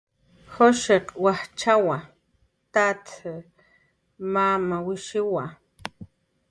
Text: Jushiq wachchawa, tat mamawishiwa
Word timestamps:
Jushiq 0.53 1.05
wachchawa, 1.23 1.97
tat 2.73 3.05
mamawishiwa 4.33 5.43